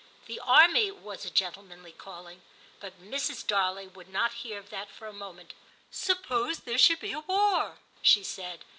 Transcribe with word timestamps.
The 0.25 0.39
army 0.39 0.89
was 0.89 1.25
a 1.25 1.29
gentlemanly 1.29 1.91
calling, 1.91 2.41
but 2.79 2.99
Mrs. 2.99 3.45
Darley 3.45 3.85
would 3.87 4.09
not 4.09 4.33
hear 4.41 4.57
of 4.57 4.71
that 4.71 4.89
for 4.89 5.05
a 5.05 5.13
moment. 5.13 5.53
'Suppose 5.91 6.61
there 6.61 6.79
should 6.79 6.99
be 7.01 7.11
a 7.11 7.19
war/ 7.19 7.77
she 8.01 8.23
said. 8.23 8.65